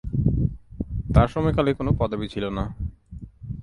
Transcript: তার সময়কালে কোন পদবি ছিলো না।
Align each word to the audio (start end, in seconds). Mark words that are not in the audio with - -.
তার 1.13 1.27
সময়কালে 1.27 1.71
কোন 1.73 1.87
পদবি 1.99 2.27
ছিলো 2.27 2.49
না। 2.49 2.65